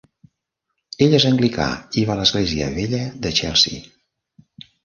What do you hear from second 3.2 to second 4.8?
de Chelsea.